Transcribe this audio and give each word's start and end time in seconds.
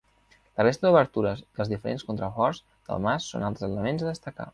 La 0.59 0.63
resta 0.67 0.85
d'obertures 0.85 1.43
i 1.43 1.61
els 1.65 1.69
diferents 1.73 2.05
contraforts 2.07 2.63
del 2.89 3.05
mas 3.05 3.29
són 3.35 3.47
altres 3.51 3.67
elements 3.69 4.07
a 4.07 4.09
destacar. 4.09 4.49